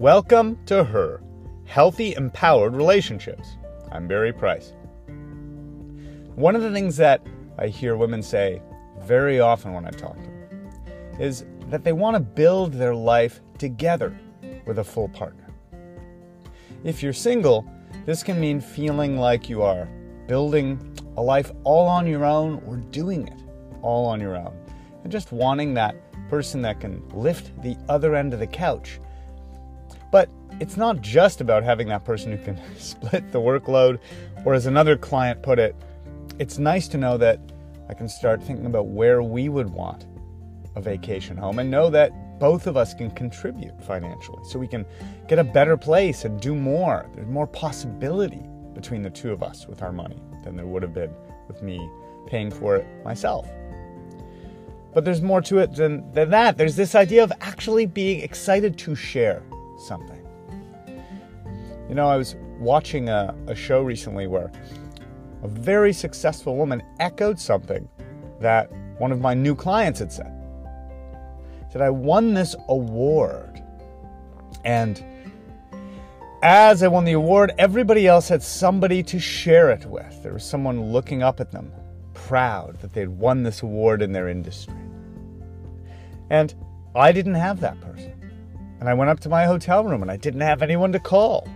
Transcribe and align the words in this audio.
Welcome 0.00 0.58
to 0.64 0.82
Her 0.82 1.20
Healthy, 1.66 2.14
Empowered 2.14 2.74
Relationships. 2.74 3.58
I'm 3.92 4.08
Barry 4.08 4.32
Price. 4.32 4.72
One 6.36 6.56
of 6.56 6.62
the 6.62 6.72
things 6.72 6.96
that 6.96 7.20
I 7.58 7.66
hear 7.66 7.98
women 7.98 8.22
say 8.22 8.62
very 9.02 9.40
often 9.40 9.74
when 9.74 9.84
I 9.84 9.90
talk 9.90 10.16
to 10.16 10.22
them 10.22 10.70
is 11.18 11.44
that 11.66 11.84
they 11.84 11.92
want 11.92 12.14
to 12.14 12.20
build 12.20 12.72
their 12.72 12.94
life 12.94 13.42
together 13.58 14.18
with 14.64 14.78
a 14.78 14.84
full 14.84 15.10
partner. 15.10 15.46
If 16.82 17.02
you're 17.02 17.12
single, 17.12 17.70
this 18.06 18.22
can 18.22 18.40
mean 18.40 18.58
feeling 18.58 19.18
like 19.18 19.50
you 19.50 19.60
are 19.62 19.84
building 20.26 20.80
a 21.18 21.22
life 21.22 21.52
all 21.62 21.86
on 21.86 22.06
your 22.06 22.24
own 22.24 22.62
or 22.66 22.76
doing 22.76 23.28
it 23.28 23.42
all 23.82 24.06
on 24.06 24.18
your 24.18 24.34
own, 24.34 24.56
and 25.02 25.12
just 25.12 25.30
wanting 25.30 25.74
that 25.74 25.94
person 26.30 26.62
that 26.62 26.80
can 26.80 27.06
lift 27.10 27.52
the 27.60 27.76
other 27.90 28.14
end 28.14 28.32
of 28.32 28.40
the 28.40 28.46
couch. 28.46 28.98
But 30.10 30.28
it's 30.60 30.76
not 30.76 31.00
just 31.00 31.40
about 31.40 31.62
having 31.62 31.88
that 31.88 32.04
person 32.04 32.36
who 32.36 32.42
can 32.42 32.60
split 32.78 33.30
the 33.32 33.40
workload, 33.40 33.98
or 34.44 34.54
as 34.54 34.66
another 34.66 34.96
client 34.96 35.42
put 35.42 35.58
it, 35.58 35.76
it's 36.38 36.58
nice 36.58 36.88
to 36.88 36.98
know 36.98 37.16
that 37.18 37.40
I 37.88 37.94
can 37.94 38.08
start 38.08 38.42
thinking 38.42 38.66
about 38.66 38.86
where 38.86 39.22
we 39.22 39.48
would 39.48 39.68
want 39.68 40.06
a 40.76 40.80
vacation 40.80 41.36
home 41.36 41.58
and 41.58 41.70
know 41.70 41.90
that 41.90 42.12
both 42.38 42.66
of 42.66 42.76
us 42.76 42.94
can 42.94 43.10
contribute 43.10 43.82
financially 43.84 44.42
so 44.44 44.58
we 44.58 44.68
can 44.68 44.86
get 45.28 45.38
a 45.38 45.44
better 45.44 45.76
place 45.76 46.24
and 46.24 46.40
do 46.40 46.54
more. 46.54 47.08
There's 47.14 47.28
more 47.28 47.46
possibility 47.46 48.42
between 48.74 49.02
the 49.02 49.10
two 49.10 49.32
of 49.32 49.42
us 49.42 49.66
with 49.66 49.82
our 49.82 49.92
money 49.92 50.22
than 50.44 50.56
there 50.56 50.66
would 50.66 50.82
have 50.82 50.94
been 50.94 51.12
with 51.48 51.62
me 51.62 51.86
paying 52.26 52.50
for 52.50 52.76
it 52.76 52.86
myself. 53.04 53.48
But 54.94 55.04
there's 55.04 55.20
more 55.20 55.42
to 55.42 55.58
it 55.58 55.74
than, 55.74 56.10
than 56.12 56.30
that. 56.30 56.56
There's 56.56 56.76
this 56.76 56.94
idea 56.94 57.22
of 57.22 57.32
actually 57.40 57.86
being 57.86 58.22
excited 58.22 58.78
to 58.78 58.94
share 58.94 59.42
something. 59.80 60.26
You 61.88 61.94
know, 61.94 62.08
I 62.08 62.16
was 62.16 62.36
watching 62.58 63.08
a, 63.08 63.34
a 63.46 63.54
show 63.54 63.82
recently 63.82 64.26
where 64.26 64.52
a 65.42 65.48
very 65.48 65.92
successful 65.92 66.56
woman 66.56 66.82
echoed 67.00 67.38
something 67.38 67.88
that 68.40 68.70
one 68.98 69.12
of 69.12 69.20
my 69.20 69.34
new 69.34 69.54
clients 69.54 69.98
had 69.98 70.12
said. 70.12 70.32
Said, 71.72 71.82
I 71.82 71.90
won 71.90 72.34
this 72.34 72.54
award. 72.68 73.62
And 74.64 75.02
as 76.42 76.82
I 76.82 76.88
won 76.88 77.04
the 77.04 77.12
award, 77.12 77.52
everybody 77.58 78.06
else 78.06 78.28
had 78.28 78.42
somebody 78.42 79.02
to 79.04 79.18
share 79.18 79.70
it 79.70 79.84
with. 79.86 80.22
There 80.22 80.32
was 80.32 80.44
someone 80.44 80.92
looking 80.92 81.22
up 81.22 81.40
at 81.40 81.50
them, 81.50 81.72
proud 82.14 82.78
that 82.80 82.92
they'd 82.92 83.08
won 83.08 83.42
this 83.42 83.62
award 83.62 84.02
in 84.02 84.12
their 84.12 84.28
industry. 84.28 84.74
And 86.28 86.54
I 86.94 87.12
didn't 87.12 87.34
have 87.34 87.60
that 87.60 87.80
person. 87.80 88.19
And 88.80 88.88
I 88.88 88.94
went 88.94 89.10
up 89.10 89.20
to 89.20 89.28
my 89.28 89.44
hotel 89.44 89.84
room 89.84 90.00
and 90.02 90.10
I 90.10 90.16
didn't 90.16 90.40
have 90.40 90.62
anyone 90.62 90.90
to 90.92 90.98
call. 90.98 91.46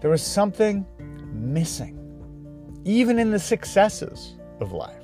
There 0.00 0.10
was 0.10 0.22
something 0.22 0.86
missing, 1.32 1.94
even 2.84 3.18
in 3.18 3.30
the 3.30 3.38
successes 3.38 4.34
of 4.60 4.72
life, 4.72 5.02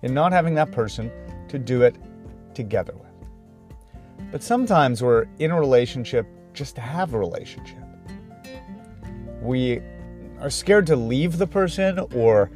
in 0.00 0.14
not 0.14 0.32
having 0.32 0.54
that 0.54 0.72
person 0.72 1.12
to 1.48 1.58
do 1.58 1.82
it 1.82 1.96
together 2.54 2.94
with. 2.94 3.10
But 4.30 4.42
sometimes 4.42 5.02
we're 5.02 5.26
in 5.38 5.50
a 5.50 5.60
relationship 5.60 6.26
just 6.54 6.74
to 6.76 6.80
have 6.80 7.12
a 7.12 7.18
relationship. 7.18 7.78
We 9.42 9.82
are 10.40 10.50
scared 10.50 10.86
to 10.86 10.96
leave 10.96 11.36
the 11.36 11.46
person 11.46 11.98
or 12.14 12.50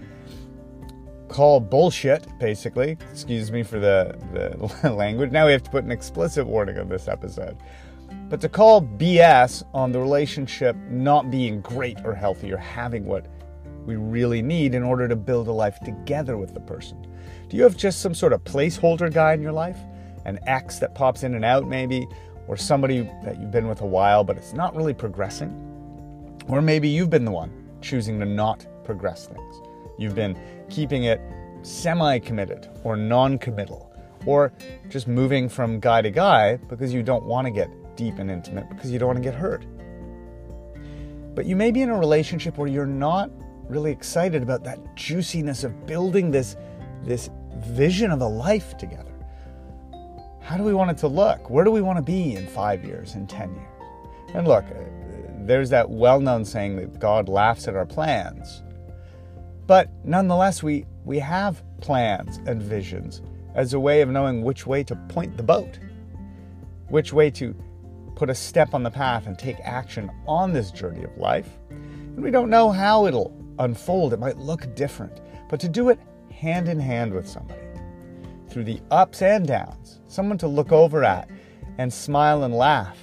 call 1.36 1.60
bullshit, 1.60 2.26
basically. 2.38 2.96
Excuse 3.12 3.52
me 3.52 3.62
for 3.62 3.78
the, 3.78 4.16
the 4.32 4.90
language. 4.94 5.32
Now 5.32 5.44
we 5.44 5.52
have 5.52 5.62
to 5.64 5.70
put 5.70 5.84
an 5.84 5.90
explicit 5.90 6.46
warning 6.46 6.78
on 6.78 6.88
this 6.88 7.08
episode. 7.08 7.58
But 8.30 8.40
to 8.40 8.48
call 8.48 8.80
BS 8.80 9.62
on 9.74 9.92
the 9.92 10.00
relationship 10.00 10.74
not 10.88 11.30
being 11.30 11.60
great 11.60 11.98
or 12.06 12.14
healthy 12.14 12.50
or 12.54 12.56
having 12.56 13.04
what 13.04 13.26
we 13.84 13.96
really 13.96 14.40
need 14.40 14.74
in 14.74 14.82
order 14.82 15.06
to 15.08 15.14
build 15.14 15.48
a 15.48 15.52
life 15.52 15.78
together 15.80 16.38
with 16.38 16.54
the 16.54 16.60
person. 16.60 17.06
Do 17.50 17.58
you 17.58 17.64
have 17.64 17.76
just 17.76 18.00
some 18.00 18.14
sort 18.14 18.32
of 18.32 18.42
placeholder 18.42 19.12
guy 19.12 19.34
in 19.34 19.42
your 19.42 19.52
life? 19.52 19.76
An 20.24 20.38
ex 20.46 20.78
that 20.78 20.94
pops 20.94 21.22
in 21.22 21.34
and 21.34 21.44
out, 21.44 21.68
maybe? 21.68 22.08
Or 22.48 22.56
somebody 22.56 23.02
that 23.24 23.38
you've 23.38 23.50
been 23.50 23.68
with 23.68 23.82
a 23.82 23.86
while 23.86 24.24
but 24.24 24.38
it's 24.38 24.54
not 24.54 24.74
really 24.74 24.94
progressing? 24.94 25.50
Or 26.48 26.62
maybe 26.62 26.88
you've 26.88 27.10
been 27.10 27.26
the 27.26 27.30
one 27.30 27.52
choosing 27.82 28.18
to 28.20 28.24
not 28.24 28.64
progress 28.84 29.26
things. 29.26 29.65
You've 29.98 30.14
been 30.14 30.38
keeping 30.68 31.04
it 31.04 31.20
semi 31.62 32.18
committed 32.18 32.68
or 32.84 32.96
non 32.96 33.38
committal, 33.38 33.92
or 34.24 34.52
just 34.88 35.08
moving 35.08 35.48
from 35.48 35.80
guy 35.80 36.02
to 36.02 36.10
guy 36.10 36.56
because 36.56 36.92
you 36.92 37.02
don't 37.02 37.24
want 37.24 37.46
to 37.46 37.50
get 37.50 37.68
deep 37.96 38.18
and 38.18 38.30
intimate 38.30 38.68
because 38.68 38.90
you 38.90 38.98
don't 38.98 39.08
want 39.08 39.18
to 39.18 39.22
get 39.22 39.34
hurt. 39.34 39.64
But 41.34 41.46
you 41.46 41.56
may 41.56 41.70
be 41.70 41.82
in 41.82 41.90
a 41.90 41.98
relationship 41.98 42.56
where 42.56 42.68
you're 42.68 42.86
not 42.86 43.30
really 43.68 43.90
excited 43.90 44.42
about 44.42 44.64
that 44.64 44.78
juiciness 44.96 45.64
of 45.64 45.86
building 45.86 46.30
this, 46.30 46.56
this 47.02 47.30
vision 47.58 48.10
of 48.10 48.20
a 48.20 48.26
life 48.26 48.76
together. 48.78 49.12
How 50.40 50.56
do 50.56 50.62
we 50.62 50.72
want 50.72 50.92
it 50.92 50.98
to 50.98 51.08
look? 51.08 51.50
Where 51.50 51.64
do 51.64 51.70
we 51.70 51.82
want 51.82 51.98
to 51.98 52.02
be 52.02 52.36
in 52.36 52.46
five 52.46 52.84
years, 52.84 53.16
in 53.16 53.26
10 53.26 53.54
years? 53.54 53.66
And 54.34 54.46
look, 54.46 54.64
uh, 54.64 54.74
there's 55.40 55.70
that 55.70 55.90
well 55.90 56.20
known 56.20 56.44
saying 56.44 56.76
that 56.76 56.98
God 56.98 57.28
laughs 57.28 57.68
at 57.68 57.74
our 57.74 57.86
plans. 57.86 58.62
But 59.66 59.90
nonetheless, 60.04 60.62
we, 60.62 60.86
we 61.04 61.18
have 61.18 61.62
plans 61.80 62.38
and 62.46 62.62
visions 62.62 63.22
as 63.54 63.72
a 63.72 63.80
way 63.80 64.02
of 64.02 64.10
knowing 64.10 64.42
which 64.42 64.66
way 64.66 64.84
to 64.84 64.96
point 65.08 65.36
the 65.36 65.42
boat, 65.42 65.78
which 66.88 67.12
way 67.12 67.30
to 67.32 67.54
put 68.14 68.30
a 68.30 68.34
step 68.34 68.74
on 68.74 68.82
the 68.82 68.90
path 68.90 69.26
and 69.26 69.38
take 69.38 69.58
action 69.60 70.10
on 70.26 70.52
this 70.52 70.70
journey 70.70 71.04
of 71.04 71.16
life. 71.16 71.48
And 71.70 72.22
we 72.22 72.30
don't 72.30 72.50
know 72.50 72.70
how 72.70 73.06
it'll 73.06 73.34
unfold, 73.58 74.12
it 74.12 74.20
might 74.20 74.38
look 74.38 74.74
different, 74.74 75.20
but 75.48 75.60
to 75.60 75.68
do 75.68 75.88
it 75.88 75.98
hand 76.30 76.68
in 76.68 76.78
hand 76.78 77.12
with 77.12 77.26
somebody 77.26 77.60
through 78.48 78.64
the 78.64 78.80
ups 78.90 79.22
and 79.22 79.46
downs, 79.46 80.00
someone 80.08 80.38
to 80.38 80.48
look 80.48 80.72
over 80.72 81.04
at 81.04 81.28
and 81.78 81.92
smile 81.92 82.44
and 82.44 82.54
laugh 82.54 82.98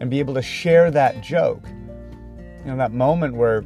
and 0.00 0.10
be 0.10 0.18
able 0.18 0.34
to 0.34 0.42
share 0.42 0.90
that 0.90 1.20
joke. 1.22 1.64
You 2.60 2.66
know, 2.66 2.76
that 2.76 2.92
moment 2.92 3.34
where 3.34 3.64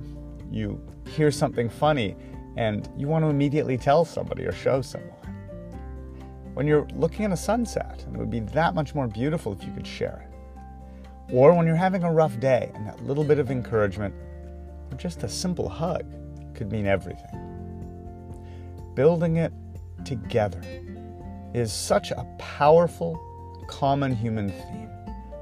you 0.51 0.81
hear 1.15 1.31
something 1.31 1.69
funny 1.69 2.17
and 2.57 2.89
you 2.97 3.09
want 3.09 3.25
to 3.25 3.29
immediately 3.29 3.77
tell 3.77 4.05
somebody 4.05 4.45
or 4.45 4.53
show 4.53 4.83
someone. 4.83 5.11
When 6.55 6.67
you're 6.67 6.87
looking 6.95 7.25
at 7.25 7.33
a 7.33 7.37
sunset, 7.37 8.05
and 8.07 8.15
it 8.15 8.19
would 8.19 8.31
be 8.31 8.41
that 8.41 8.75
much 8.75 8.95
more 8.95 9.09
beautiful 9.09 9.53
if 9.53 9.65
you 9.65 9.73
could 9.73 9.87
share 9.87 10.29
it. 10.29 11.35
Or 11.35 11.53
when 11.55 11.67
you're 11.67 11.75
having 11.75 12.05
a 12.05 12.13
rough 12.13 12.39
day 12.39 12.71
and 12.75 12.87
that 12.87 13.03
little 13.05 13.25
bit 13.25 13.39
of 13.39 13.51
encouragement 13.51 14.15
or 14.91 14.97
just 14.97 15.23
a 15.23 15.29
simple 15.29 15.69
hug 15.69 16.05
could 16.55 16.71
mean 16.71 16.87
everything. 16.87 17.41
Building 18.95 19.37
it 19.39 19.53
together 20.05 20.63
is 21.55 21.73
such 21.73 22.11
a 22.13 22.25
powerful, 22.39 23.19
common 23.67 24.15
human 24.15 24.51
theme. 24.51 24.91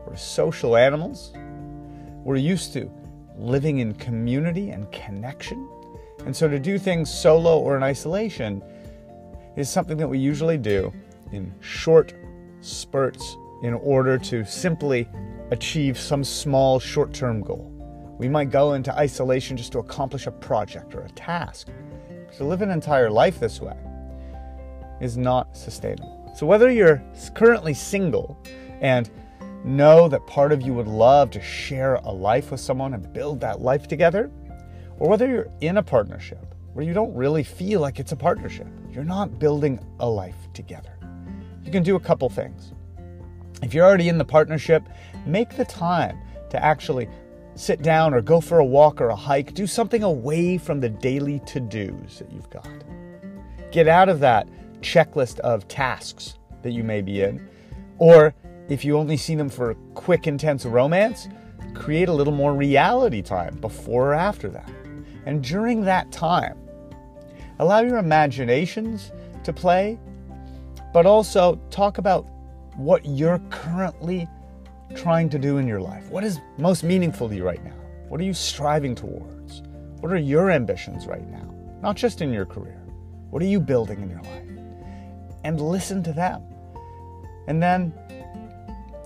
We're 0.06 0.16
social 0.16 0.76
animals. 0.76 1.32
We're 2.24 2.36
used 2.36 2.72
to 2.74 2.90
living 3.36 3.78
in 3.78 3.94
community 3.94 4.70
and 4.70 4.90
connection. 4.92 5.68
And 6.26 6.34
so 6.34 6.48
to 6.48 6.58
do 6.58 6.78
things 6.78 7.12
solo 7.12 7.58
or 7.58 7.76
in 7.76 7.82
isolation 7.82 8.62
is 9.56 9.68
something 9.68 9.96
that 9.98 10.08
we 10.08 10.18
usually 10.18 10.58
do 10.58 10.92
in 11.32 11.54
short 11.60 12.14
spurts 12.60 13.36
in 13.62 13.74
order 13.74 14.18
to 14.18 14.44
simply 14.44 15.08
achieve 15.50 15.98
some 15.98 16.24
small 16.24 16.78
short 16.78 17.12
term 17.12 17.42
goal. 17.42 17.68
We 18.18 18.28
might 18.28 18.50
go 18.50 18.74
into 18.74 18.94
isolation 18.94 19.56
just 19.56 19.72
to 19.72 19.78
accomplish 19.78 20.26
a 20.26 20.30
project 20.30 20.94
or 20.94 21.00
a 21.00 21.10
task. 21.10 21.68
To 22.36 22.44
live 22.44 22.62
an 22.62 22.70
entire 22.70 23.10
life 23.10 23.40
this 23.40 23.60
way 23.60 23.76
is 25.00 25.16
not 25.16 25.56
sustainable. 25.56 26.32
So, 26.34 26.46
whether 26.46 26.70
you're 26.70 27.02
currently 27.34 27.74
single 27.74 28.38
and 28.80 29.10
know 29.64 30.08
that 30.08 30.26
part 30.26 30.52
of 30.52 30.62
you 30.62 30.74
would 30.74 30.88
love 30.88 31.30
to 31.30 31.40
share 31.40 31.94
a 31.96 32.10
life 32.10 32.50
with 32.50 32.60
someone 32.60 32.94
and 32.94 33.12
build 33.12 33.40
that 33.40 33.60
life 33.60 33.86
together, 33.88 34.30
or 34.98 35.08
whether 35.08 35.28
you're 35.28 35.50
in 35.60 35.78
a 35.78 35.82
partnership 35.82 36.54
where 36.72 36.84
you 36.84 36.94
don't 36.94 37.14
really 37.14 37.42
feel 37.42 37.80
like 37.80 38.00
it's 38.00 38.12
a 38.12 38.16
partnership, 38.16 38.66
you're 38.90 39.04
not 39.04 39.38
building 39.38 39.78
a 40.00 40.08
life 40.08 40.48
together. 40.54 40.98
You 41.64 41.70
can 41.70 41.82
do 41.82 41.96
a 41.96 42.00
couple 42.00 42.28
things. 42.28 42.72
If 43.62 43.74
you're 43.74 43.86
already 43.86 44.08
in 44.08 44.18
the 44.18 44.24
partnership, 44.24 44.88
make 45.26 45.56
the 45.56 45.64
time 45.64 46.18
to 46.50 46.62
actually 46.62 47.08
sit 47.54 47.82
down 47.82 48.14
or 48.14 48.22
go 48.22 48.40
for 48.40 48.58
a 48.58 48.64
walk 48.64 49.00
or 49.00 49.10
a 49.10 49.16
hike, 49.16 49.54
do 49.54 49.66
something 49.66 50.02
away 50.02 50.58
from 50.58 50.80
the 50.80 50.88
daily 50.88 51.40
to 51.46 51.60
dos 51.60 52.18
that 52.18 52.32
you've 52.32 52.50
got. 52.50 52.68
Get 53.70 53.86
out 53.86 54.08
of 54.08 54.20
that 54.20 54.48
checklist 54.80 55.38
of 55.40 55.68
tasks 55.68 56.38
that 56.62 56.72
you 56.72 56.82
may 56.82 57.02
be 57.02 57.22
in, 57.22 57.48
or 57.98 58.34
if 58.72 58.84
you 58.86 58.96
only 58.96 59.18
see 59.18 59.34
them 59.34 59.50
for 59.50 59.72
a 59.72 59.74
quick, 59.94 60.26
intense 60.26 60.64
romance, 60.64 61.28
create 61.74 62.08
a 62.08 62.12
little 62.12 62.32
more 62.32 62.54
reality 62.54 63.20
time 63.20 63.54
before 63.56 64.12
or 64.12 64.14
after 64.14 64.48
that. 64.48 64.70
And 65.26 65.44
during 65.44 65.82
that 65.82 66.10
time, 66.10 66.58
allow 67.58 67.80
your 67.80 67.98
imaginations 67.98 69.12
to 69.44 69.52
play, 69.52 69.98
but 70.94 71.04
also 71.04 71.60
talk 71.70 71.98
about 71.98 72.26
what 72.76 73.04
you're 73.04 73.40
currently 73.50 74.26
trying 74.94 75.28
to 75.28 75.38
do 75.38 75.58
in 75.58 75.66
your 75.66 75.80
life? 75.80 76.08
What 76.08 76.24
is 76.24 76.40
most 76.56 76.82
meaningful 76.82 77.28
to 77.28 77.34
you 77.34 77.44
right 77.44 77.62
now? 77.62 77.76
What 78.08 78.20
are 78.20 78.24
you 78.24 78.34
striving 78.34 78.94
towards? 78.94 79.62
What 80.00 80.12
are 80.12 80.18
your 80.18 80.50
ambitions 80.50 81.06
right 81.06 81.26
now? 81.28 81.54
Not 81.82 81.96
just 81.96 82.22
in 82.22 82.32
your 82.32 82.46
career. 82.46 82.82
What 83.30 83.42
are 83.42 83.46
you 83.46 83.60
building 83.60 84.00
in 84.02 84.08
your 84.10 84.22
life? 84.22 84.48
And 85.44 85.60
listen 85.60 86.02
to 86.04 86.12
them. 86.12 86.42
And 87.46 87.62
then 87.62 87.92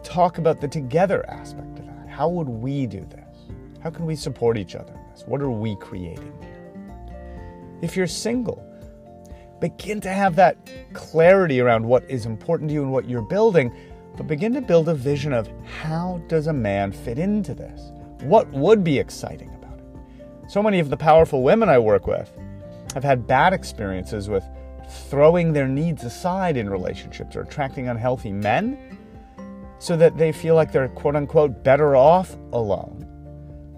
talk 0.06 0.38
about 0.38 0.60
the 0.60 0.68
together 0.68 1.28
aspect 1.28 1.80
of 1.80 1.86
that. 1.86 2.08
How 2.08 2.28
would 2.28 2.48
we 2.48 2.86
do 2.86 3.00
this? 3.00 3.38
How 3.82 3.90
can 3.90 4.06
we 4.06 4.14
support 4.14 4.56
each 4.56 4.76
other 4.76 4.92
in 4.92 5.10
this? 5.10 5.24
What 5.26 5.42
are 5.42 5.50
we 5.50 5.74
creating 5.76 6.32
here? 6.40 7.08
If 7.82 7.96
you're 7.96 8.06
single, 8.06 8.64
begin 9.60 10.00
to 10.02 10.08
have 10.08 10.36
that 10.36 10.56
clarity 10.92 11.60
around 11.60 11.84
what 11.84 12.08
is 12.08 12.24
important 12.24 12.70
to 12.70 12.74
you 12.74 12.82
and 12.82 12.92
what 12.92 13.08
you're 13.08 13.20
building, 13.20 13.74
but 14.16 14.28
begin 14.28 14.54
to 14.54 14.60
build 14.60 14.88
a 14.88 14.94
vision 14.94 15.32
of 15.32 15.48
how 15.82 16.22
does 16.28 16.46
a 16.46 16.52
man 16.52 16.92
fit 16.92 17.18
into 17.18 17.52
this? 17.52 17.90
What 18.20 18.48
would 18.52 18.84
be 18.84 18.98
exciting 18.98 19.52
about 19.54 19.78
it? 19.80 20.50
So 20.50 20.62
many 20.62 20.78
of 20.78 20.88
the 20.88 20.96
powerful 20.96 21.42
women 21.42 21.68
I 21.68 21.80
work 21.80 22.06
with 22.06 22.30
have 22.94 23.02
had 23.02 23.26
bad 23.26 23.52
experiences 23.52 24.28
with 24.28 24.44
throwing 24.88 25.52
their 25.52 25.66
needs 25.66 26.04
aside 26.04 26.56
in 26.56 26.70
relationships 26.70 27.34
or 27.34 27.40
attracting 27.40 27.88
unhealthy 27.88 28.30
men 28.30 28.95
so 29.78 29.96
that 29.96 30.16
they 30.16 30.32
feel 30.32 30.54
like 30.54 30.72
they're 30.72 30.88
quote 30.88 31.16
unquote 31.16 31.62
better 31.62 31.96
off 31.96 32.36
alone. 32.52 33.02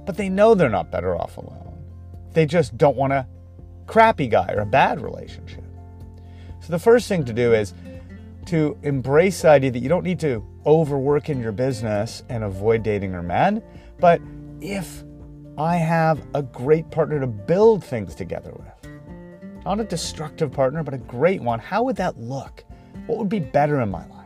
But 0.06 0.16
they 0.16 0.28
know 0.28 0.54
they're 0.54 0.68
not 0.68 0.90
better 0.90 1.16
off 1.16 1.36
alone. 1.36 1.78
They 2.32 2.46
just 2.46 2.76
don't 2.78 2.96
want 2.96 3.12
a 3.12 3.26
crappy 3.86 4.28
guy 4.28 4.52
or 4.52 4.60
a 4.60 4.66
bad 4.66 5.00
relationship. 5.00 5.64
So 6.60 6.70
the 6.70 6.78
first 6.78 7.08
thing 7.08 7.24
to 7.24 7.32
do 7.32 7.54
is 7.54 7.74
to 8.46 8.78
embrace 8.82 9.42
the 9.42 9.48
idea 9.48 9.70
that 9.70 9.80
you 9.80 9.88
don't 9.88 10.04
need 10.04 10.20
to 10.20 10.44
overwork 10.64 11.28
in 11.28 11.40
your 11.40 11.52
business 11.52 12.22
and 12.28 12.44
avoid 12.44 12.82
dating 12.82 13.14
or 13.14 13.22
men, 13.22 13.62
but 14.00 14.20
if 14.60 15.04
I 15.58 15.76
have 15.76 16.24
a 16.34 16.42
great 16.42 16.90
partner 16.90 17.20
to 17.20 17.26
build 17.26 17.84
things 17.84 18.14
together 18.14 18.52
with, 18.52 18.92
not 19.64 19.80
a 19.80 19.84
destructive 19.84 20.52
partner, 20.52 20.82
but 20.82 20.94
a 20.94 20.98
great 20.98 21.42
one, 21.42 21.58
how 21.58 21.82
would 21.82 21.96
that 21.96 22.18
look? 22.18 22.64
What 23.06 23.18
would 23.18 23.28
be 23.28 23.40
better 23.40 23.80
in 23.80 23.90
my 23.90 24.06
life? 24.06 24.17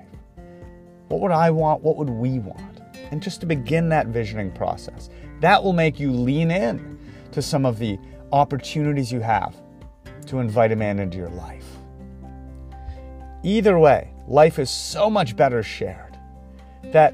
What 1.12 1.20
would 1.20 1.31
I 1.31 1.50
want? 1.50 1.82
What 1.82 1.99
would 1.99 2.09
we 2.09 2.38
want? 2.38 2.81
And 3.11 3.23
just 3.23 3.41
to 3.41 3.47
begin 3.47 3.91
that 3.91 4.06
visioning 4.06 4.50
process, 4.50 5.11
that 5.41 5.62
will 5.62 5.75
make 5.75 6.00
you 6.00 6.11
lean 6.11 6.50
in 6.50 6.99
to 7.32 7.43
some 7.43 7.67
of 7.67 7.79
the 7.79 7.99
opportunities 8.32 9.12
you 9.12 9.20
have 9.20 9.55
to 10.29 10.38
invite 10.38 10.73
a 10.73 10.76
man 10.76 10.99
into 10.99 11.19
your 11.19 11.29
life. 11.29 11.67
Either 13.43 13.79
way, 13.79 14.11
life 14.26 14.59
is 14.59 14.70
so 14.70 15.11
much 15.11 15.37
better 15.37 15.62
shared 15.62 16.17
that 16.85 17.12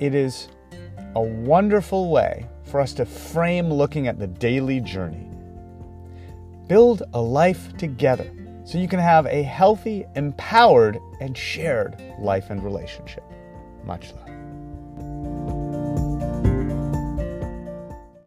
it 0.00 0.14
is 0.14 0.48
a 1.14 1.22
wonderful 1.22 2.10
way 2.10 2.46
for 2.64 2.78
us 2.78 2.92
to 2.92 3.06
frame 3.06 3.72
looking 3.72 4.06
at 4.06 4.18
the 4.18 4.26
daily 4.26 4.80
journey. 4.80 5.30
Build 6.66 7.04
a 7.14 7.20
life 7.22 7.74
together 7.78 8.30
so 8.68 8.76
you 8.76 8.86
can 8.86 9.00
have 9.00 9.24
a 9.24 9.42
healthy, 9.42 10.04
empowered, 10.14 10.98
and 11.20 11.34
shared 11.34 11.96
life 12.18 12.50
and 12.50 12.62
relationship. 12.62 13.24
Much 13.82 14.12
love. 14.12 14.27